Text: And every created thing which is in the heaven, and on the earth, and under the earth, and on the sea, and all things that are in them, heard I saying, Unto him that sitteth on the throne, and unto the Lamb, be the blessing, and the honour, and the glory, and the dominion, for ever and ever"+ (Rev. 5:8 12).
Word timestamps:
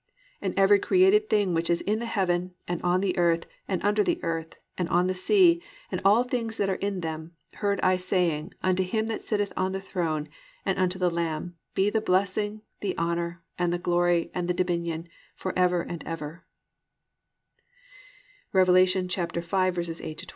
And 0.41 0.55
every 0.57 0.79
created 0.79 1.29
thing 1.29 1.53
which 1.53 1.69
is 1.69 1.81
in 1.81 1.99
the 1.99 2.07
heaven, 2.07 2.55
and 2.67 2.81
on 2.81 3.01
the 3.01 3.15
earth, 3.19 3.45
and 3.67 3.83
under 3.83 4.03
the 4.03 4.19
earth, 4.23 4.55
and 4.75 4.89
on 4.89 5.05
the 5.05 5.13
sea, 5.13 5.61
and 5.91 6.01
all 6.03 6.23
things 6.23 6.57
that 6.57 6.71
are 6.71 6.81
in 6.81 7.01
them, 7.01 7.33
heard 7.57 7.79
I 7.83 7.97
saying, 7.97 8.55
Unto 8.63 8.81
him 8.81 9.05
that 9.05 9.23
sitteth 9.23 9.53
on 9.55 9.73
the 9.73 9.79
throne, 9.79 10.27
and 10.65 10.79
unto 10.79 10.97
the 10.97 11.11
Lamb, 11.11 11.55
be 11.75 11.91
the 11.91 12.01
blessing, 12.01 12.51
and 12.51 12.61
the 12.79 12.97
honour, 12.97 13.43
and 13.59 13.71
the 13.71 13.77
glory, 13.77 14.31
and 14.33 14.47
the 14.47 14.55
dominion, 14.55 15.07
for 15.35 15.53
ever 15.55 15.83
and 15.83 16.03
ever"+ 16.03 16.47
(Rev. 18.53 18.69
5:8 18.69 19.09
12). 19.87 20.15